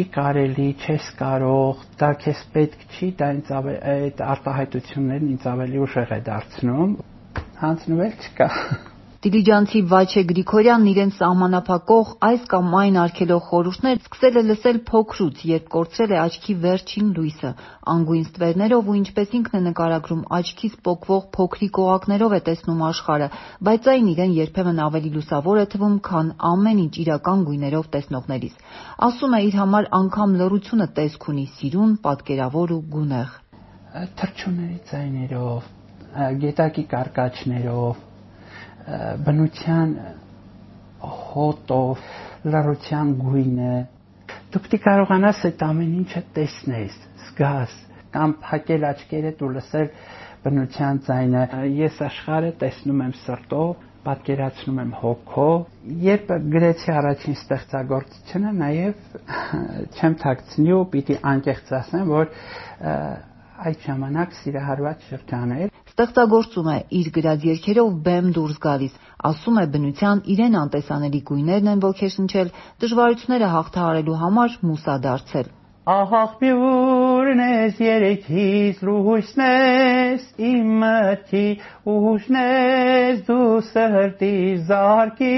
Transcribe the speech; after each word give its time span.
չի 0.00 0.04
կարելի, 0.14 0.66
չես 0.84 1.08
կարող, 1.18 1.80
դա 2.00 2.08
քեզ 2.22 2.38
պետք 2.54 2.84
չի, 2.96 3.08
դա 3.20 3.26
ինձ 3.36 3.50
այդ 3.92 4.22
արտահայտություններն 4.34 5.32
ինձ 5.34 5.48
ավելի 5.52 5.82
ուժեղ 5.86 6.14
է 6.16 6.20
դարձնում։ 6.30 6.94
Հանձնվել 7.60 8.14
չկա։ 8.24 8.48
Դիլիջանցի 9.20 9.80
Վաչե 9.84 10.22
Գրիգորյանն 10.28 10.86
իրեն 10.90 11.10
սահմանափակող 11.12 12.12
այս 12.28 12.44
կամ 12.52 12.70
այն 12.78 12.94
արգելող 13.02 13.42
խորհուրդներ 13.50 13.98
սկսել 14.00 14.38
է 14.40 14.42
լսել 14.50 14.78
փոքրուց, 14.90 15.42
երբ 15.50 15.66
կորցրել 15.74 16.14
է 16.14 16.18
աչքի 16.20 16.56
վերջին 16.62 17.10
լույսը։ 17.18 17.50
Անգույն 17.94 18.24
ստվերներով 18.30 18.88
ու 18.88 18.96
ինչպես 19.00 19.36
ինքն 19.40 19.60
է 19.60 19.62
նկարագրում, 19.66 20.24
աչքից 20.40 20.80
պոկվող 20.88 21.28
փոքրիկ 21.36 21.82
օղակներով 21.84 22.32
է 22.32 22.40
տեսնում 22.48 22.82
աշխարհը, 22.88 23.28
բայց 23.68 23.92
այն 23.92 24.10
իրեն 24.16 24.34
երբեմն 24.40 24.84
ավելի 24.88 25.14
լուսավոր 25.20 25.60
է 25.60 25.68
թվում, 25.76 25.96
քան 26.08 26.34
ամեն 26.56 26.84
ինչ 26.88 26.94
իրական 27.04 27.46
գույներով 27.50 27.94
տեսնողներիս։ 28.00 28.58
Ասում 29.04 29.36
է 29.36 29.46
իր 29.52 29.60
համար 29.60 29.94
անգամ 30.00 30.36
լռությունը 30.40 30.92
տեսք 30.96 31.32
ունի 31.34 31.48
սիրուն, 31.60 31.96
պատկերավոր 32.08 32.72
ու 32.72 32.84
գունեղ։ 32.96 33.40
Թրջունների 34.16 34.78
ձայներով, 34.88 35.72
գետակի 36.40 36.84
կարկաչներով, 36.94 38.06
բնության 39.26 39.92
հոտով, 41.00 42.08
լռության 42.52 43.12
գույնը։ 43.20 43.74
Դու 44.50 44.62
պետք 44.64 44.74
է 44.76 44.80
կարողանաս 44.86 45.44
այդ 45.48 45.62
ամեն 45.66 45.92
ինչը 46.00 46.22
տեսնես, 46.36 46.96
զգաս 47.26 47.76
կամ 48.14 48.34
փակել 48.44 48.86
աչքերդ 48.90 49.44
ու 49.46 49.50
լսել 49.56 49.88
բնության 50.44 51.00
ձայնը։ 51.06 51.44
Ես 51.78 52.00
աշխարհը 52.08 52.50
տեսնում 52.62 53.02
եմ 53.06 53.14
սրտով, 53.20 53.72
պատկերացնում 54.06 54.78
եմ 54.80 54.92
հոգով։ 55.00 55.56
Երբ 56.04 56.30
գրեցի 56.54 56.92
առաջին 56.96 57.36
ստեղծագործությունը, 57.40 58.52
նաև 58.60 59.18
չեմ 60.00 60.16
թաքցնի 60.24 60.72
ու 60.76 60.84
պիտի 60.94 61.18
անկեղծ 61.32 61.74
ասեմ, 61.80 62.14
որ 62.14 62.32
այդ 63.60 63.84
ժամանակ 63.84 64.38
սիրահարված 64.40 65.08
շրջան 65.10 65.52
էր 65.60 65.79
Ստեղծագործում 65.90 66.68
է 66.72 66.76
իր 67.00 67.08
գրած 67.16 67.46
երգերով 67.50 67.94
բեմ 68.08 68.28
դուրս 68.36 68.58
գալիս, 68.66 68.98
ասում 69.30 69.62
է 69.62 69.64
բնության 69.76 70.20
իրեն 70.34 70.58
անտեսանելի 70.60 71.20
գույներն 71.30 71.72
են 71.74 71.82
ոգեշնչել, 71.84 72.52
դժվարությունները 72.84 73.48
հաղթահարելու 73.54 74.20
համար 74.20 74.56
մուսադարձել։ 74.70 75.50
Ահախբյուրն 75.90 77.40
ես 77.42 77.78
երեքից 77.82 78.82
լույսն 78.86 79.44
ես 79.46 80.26
իմ 80.50 80.72
մտքի 80.84 81.44
ուժն 81.94 82.40
ես 82.42 83.22
դու 83.30 83.46
սրտի 83.70 84.34
զարկի 84.70 85.34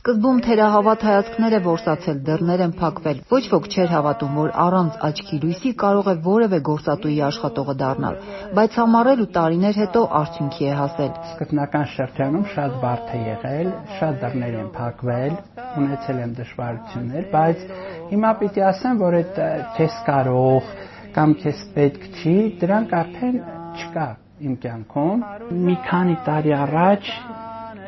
Սկզբում 0.00 0.38
թերահավատ 0.44 1.02
հայացքներ 1.04 1.54
է 1.54 1.58
որսացել, 1.64 2.20
դռներ 2.24 2.60
են 2.64 2.70
փակվել։ 2.80 3.18
Ոչ 3.32 3.40
ոք 3.52 3.66
չէր 3.68 3.90
հավատում, 3.92 4.36
որ 4.40 4.52
առանց 4.62 4.94
աչքի 5.08 5.38
լույսի 5.42 5.72
կարող 5.82 6.06
է 6.08 6.14
որևէ 6.24 6.60
գործատուի 6.68 7.16
աշխատողը 7.26 7.74
դառնալ, 7.82 8.16
բայց 8.56 8.78
համառել 8.80 9.20
ու 9.20 9.26
տարիներ 9.34 9.80
հետո 9.80 10.04
արդյունքի 10.20 10.64
է 10.70 10.78
հասել։ 10.78 11.10
Սկզբնական 11.32 11.84
շրջանում 11.96 12.46
շատ 12.54 12.78
բարդ 12.84 13.12
է 13.12 13.20
եղել, 13.26 13.68
շատ 13.98 14.16
դռներ 14.24 14.56
են 14.62 14.72
փակվել, 14.78 15.36
ունեցել 15.84 16.22
եմ 16.24 16.32
դժվարություններ, 16.40 17.28
բայց 17.36 17.68
հիմա 18.14 18.30
պիտի 18.40 18.64
ասեմ, 18.70 19.02
որ 19.04 19.18
այդ 19.20 19.42
քեզ 19.76 20.00
կարող 20.08 20.72
կամ 21.20 21.36
քեզ 21.44 21.60
պետք 21.76 22.08
չի, 22.16 22.36
դրանք 22.64 22.96
արդեն 23.04 23.38
չկա 23.76 24.08
իմ 24.48 24.56
կյանքում։ 24.64 25.24
Մի 25.68 25.76
քանի 25.90 26.16
տարի 26.24 26.56
առաջ 26.56 27.12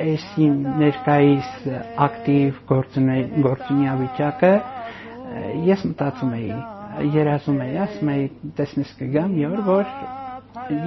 այս 0.02 0.24
ներկայիս 0.82 1.50
ակտիվ 2.06 2.62
գործունեության 2.70 4.00
վիճակը 4.02 4.52
ես 5.68 5.84
մտածում 5.90 6.32
էի 6.38 6.56
երազում 7.16 7.60
էի 7.66 7.76
ասում 7.84 8.10
էի 8.14 8.24
տեսնես 8.58 8.90
կգամ 8.98 9.36
մի 9.36 9.46
օր 9.48 9.62
որ 9.68 9.94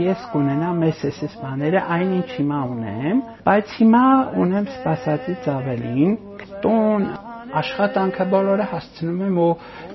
ես 0.06 0.26
կունենամ 0.34 0.84
այս 0.88 1.00
էս 1.10 1.38
բաները 1.42 1.82
այնինչ 1.96 2.28
հիմա 2.36 2.60
ունեմ 2.74 3.22
բայց 3.48 3.72
հիմա 3.80 4.04
ունեմ 4.44 4.68
սպասածից 4.76 5.48
ավելին 5.56 6.14
տոն 6.66 7.08
աշխատանքը 7.62 8.28
բոլորը 8.36 8.68
հասցնում 8.74 9.24
եմ 9.30 9.42
ու 9.46 9.50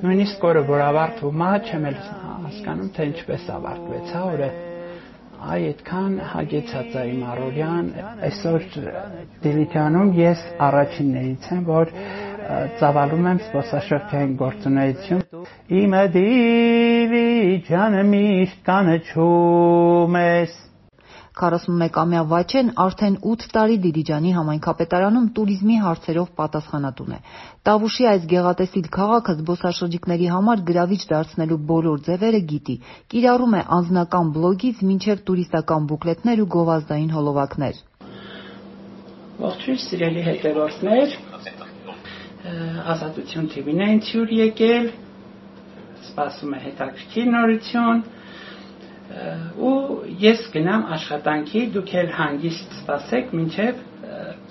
նույնիսկ 0.06 0.48
օրը 0.50 0.64
որ 0.72 0.84
ավարտվում 0.88 1.46
է 1.46 1.52
չեմ 1.70 1.86
էլ 1.92 2.02
հասկանում 2.48 2.90
թե 2.96 3.08
ինչպես 3.12 3.48
ավարտվեց 3.60 4.12
հա 4.16 4.24
օրը 4.34 4.50
այ 5.40 5.62
այդքան 5.70 6.16
հագեցած 6.30 6.96
է 7.00 7.02
իմ 7.10 7.20
առօրյան 7.32 7.86
այսօր 8.28 8.66
Դիլիջանում 9.44 10.10
ես 10.20 10.42
առաջիններից 10.68 11.46
եմ 11.56 11.62
որ 11.70 11.92
ծավալում 12.80 13.28
եմ 13.30 13.40
սպասաշրջային 13.46 14.34
գործունեություն 14.42 15.22
իմը 15.80 16.02
Դիլիջանը 16.16 18.02
միշտ 18.10 18.58
կանչում 18.70 20.18
ես 20.24 20.58
41-ամյա 21.40 22.22
Վաչեն 22.30 22.70
արդեն 22.84 23.16
8 23.32 23.46
տարի 23.54 23.76
Դիլիջանի 23.84 24.32
համայնքապետարանում 24.36 25.28
տուրիզմի 25.38 25.76
հարցերով 25.84 26.28
պատասխանատուն 26.40 27.14
է։ 27.16 27.20
Տավուշի 27.68 28.08
այս 28.10 28.26
գեղատեսիլ 28.32 28.88
քաղաքը 28.96 29.36
զբոսաշրջիկների 29.40 30.28
համար 30.34 30.64
գրավիչ 30.70 31.00
դարձնելու 31.12 31.60
բոլոր 31.70 32.02
ձևերը 32.10 32.40
գիտի։ 32.52 32.76
Կիրառում 33.14 33.56
է 33.60 33.62
անձնական 33.80 34.32
բլոգից 34.36 34.84
մինչև 34.90 35.24
տուրիստական 35.30 35.88
բուկլետներ 35.90 36.44
ու 36.44 36.50
գովազդային 36.56 37.10
հոլովակներ։ 37.16 37.82
Ողջույն 39.40 39.78
սիրելի 39.80 40.22
հետևորդներ։ 40.30 41.18
Ազատություն 42.92 43.46
TV-ն 43.52 43.80
է 43.84 43.86
ինձ 43.94 44.08
եկել։ 44.36 44.88
Սպասում 46.10 46.56
է 46.56 46.60
հետաքրքիր 46.66 47.30
նորություն 47.34 48.02
ու 49.70 49.72
ես 50.22 50.44
գնամ 50.54 50.84
աշխատանքի, 50.96 51.62
դուք 51.76 51.94
էլ 52.02 52.12
հանգիստ 52.18 52.76
սպասեք, 52.80 53.34
մինչև 53.40 53.82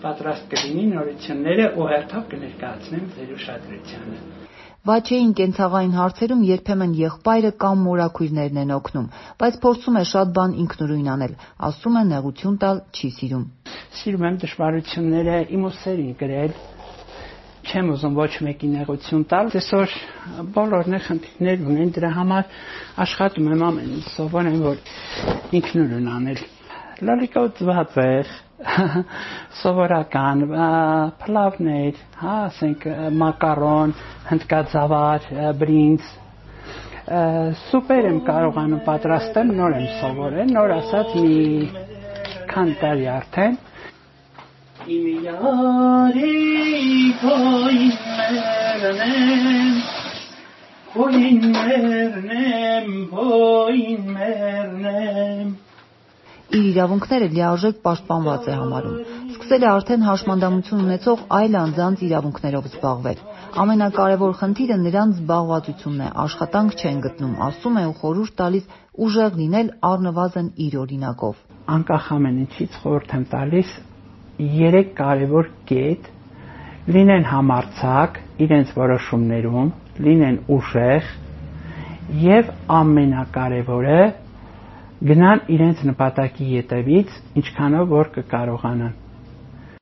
պատրաստ 0.04 0.52
կլինի 0.54 0.86
նորությունները 0.94 1.66
ու 1.80 1.88
հերթով 1.94 2.28
կներկայացնեմ 2.34 3.08
ձեր 3.16 3.34
ուշադրությանը։ 3.36 4.20
Վաչեին 4.90 5.32
կենցաղային 5.38 5.96
հարցերում 6.00 6.44
երբեմն 6.50 6.94
եղբայրը 7.00 7.50
կամ 7.64 7.82
մորաքույրներն 7.88 8.60
են 8.62 8.72
օգնում, 8.78 9.10
բայց 9.42 9.58
փորձում 9.66 9.98
է 10.00 10.04
շատ 10.12 10.32
բան 10.38 10.54
ինքնուրույն 10.64 11.10
անել, 11.14 11.34
ասում 11.70 11.98
է 12.00 12.04
նեղություն 12.14 12.56
տալ 12.64 12.80
չի 12.96 13.10
սիրում։ 13.20 13.44
Սիրում 14.00 14.26
եմ 14.30 14.38
դժվարությունները 14.46 15.36
իմ 15.58 15.66
ուսերին 15.70 16.14
գրել, 16.24 16.56
չեմ 17.70 17.90
ուզում 17.94 18.16
ոչ 18.18 18.30
մեկի 18.46 18.68
նեղություն 18.74 19.24
տալ։ 19.30 19.50
Այսօր 19.60 19.96
բոլորն 20.56 20.96
է 20.98 21.00
խնդիրներ 21.06 21.66
ունեն, 21.70 21.92
դրա 21.98 22.10
համար 22.16 22.56
աշխատում 23.06 23.50
եմ 23.54 23.64
ամեն 23.68 23.92
ինչ 23.98 24.06
սովորեմ, 24.16 24.58
որ 24.66 24.80
ինքնուրույն 25.60 26.08
անել։ 26.16 26.42
Լալիկա 27.10 27.44
ծվածեղ, 27.60 28.34
սովորական, 29.62 30.44
փլավներ, 31.22 32.02
հա, 32.24 32.34
ասենք 32.50 32.90
մակարոն, 33.22 33.96
հնդկածավար, 34.34 35.30
բրինձ, 35.62 36.12
սուպեր 37.70 38.10
եմ 38.10 38.20
կարողանում 38.28 38.84
պատրաստել, 38.90 39.56
նոր 39.62 39.80
եմ 39.80 39.88
սովորել, 40.02 40.54
նոր 40.58 40.76
ասած 40.82 41.18
մի 41.24 41.40
քան 42.52 42.78
տարի 42.84 43.10
արդեն 43.16 43.60
իմ 44.90 45.08
յարի 45.26 46.59
քոյին 51.10 51.46
մերնեմ 51.54 52.90
քոյին 53.10 54.10
մերնեմ 54.14 55.48
իր 56.60 56.68
իրավունքները 56.70 57.30
լիարժեք 57.34 57.80
պաշտպանված 57.86 58.50
է 58.50 58.58
համարում։ 58.60 59.00
Սկսել 59.32 59.66
է 59.66 59.70
արդեն 59.70 60.06
հաշմանդամություն 60.10 60.84
ունեցող 60.86 61.24
այլ 61.40 61.58
անձանց 61.62 62.04
իրավունքներով 62.10 62.70
զբաղվել։ 62.70 63.24
Ամենակարևոր 63.64 64.38
խնդիրը 64.42 64.78
նրանց 64.86 65.20
զբաղվածությունն 65.20 66.06
է, 66.06 66.10
աշխատանք 66.26 66.78
չեն 66.80 67.02
գտնում, 67.06 67.36
ասում 67.50 67.82
է 67.82 67.84
ու 67.90 67.98
խորհուրդ 68.02 68.38
տալիս 68.42 68.72
ուժեղ 69.10 69.42
լինել 69.42 69.74
առնվազն 69.90 70.48
իր 70.70 70.80
օրինակով։ 70.86 71.44
Անկախ 71.80 72.10
ամեն 72.20 72.40
ինչից 72.46 72.80
խորհուրդ 72.86 73.14
եմ 73.20 73.28
տալիս 73.34 73.76
երեք 74.60 74.96
կարևոր 75.00 75.54
կետ 75.70 76.10
լինեն 76.90 77.26
համարցակ 77.30 78.20
իրենց 78.46 78.70
որոշումներում, 78.74 79.70
լինեն 80.06 80.38
ուժեղ 80.56 81.12
եւ 82.24 82.50
ամենակարևորը 82.80 84.02
գնան 85.10 85.44
իրենց 85.56 85.84
նպատակի 85.90 86.48
ետևից 86.56 87.14
ինչքանով 87.42 87.94
որ 88.00 88.10
կկարողանան 88.18 88.98